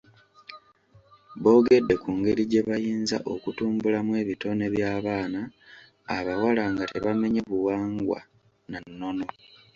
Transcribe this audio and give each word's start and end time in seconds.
Boogedde 1.41 1.95
ku 2.03 2.09
ngeri 2.17 2.43
gye 2.51 2.61
bayinza 2.67 3.17
okutumbulamu 3.33 4.11
ebitone 4.23 4.65
by'abaana 4.73 5.41
abawala 6.17 6.63
nga 6.71 6.83
tebamenye 6.91 7.41
buwangwa 7.49 8.19
na 8.71 8.79
nnono. 8.85 9.25